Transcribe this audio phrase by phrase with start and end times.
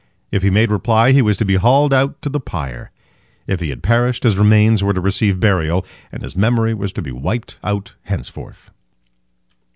[0.31, 2.89] If he made reply, he was to be hauled out to the pyre.
[3.45, 7.03] If he had perished, his remains were to receive burial, and his memory was to
[7.03, 8.71] be wiped out henceforth.